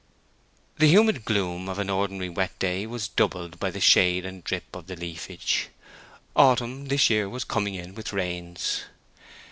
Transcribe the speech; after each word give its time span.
The 0.79 0.87
humid 0.87 1.25
gloom 1.25 1.69
of 1.69 1.77
an 1.77 1.87
ordinary 1.87 2.27
wet 2.29 2.57
day 2.57 2.87
was 2.87 3.07
doubled 3.09 3.59
by 3.59 3.69
the 3.69 3.79
shade 3.79 4.25
and 4.25 4.43
drip 4.43 4.75
of 4.75 4.87
the 4.87 4.95
leafage. 4.95 5.69
Autumn, 6.35 6.87
this 6.87 7.11
year, 7.11 7.29
was 7.29 7.43
coming 7.43 7.75
in 7.75 7.93
with 7.93 8.11
rains. 8.11 8.85